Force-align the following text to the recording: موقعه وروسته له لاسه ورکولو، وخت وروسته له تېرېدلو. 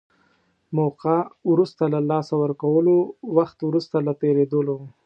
موقعه 0.79 1.19
وروسته 1.51 1.83
له 1.93 1.99
لاسه 2.09 2.33
ورکولو، 2.43 2.97
وخت 3.37 3.57
وروسته 3.67 3.95
له 4.05 4.13
تېرېدلو. 4.21 4.77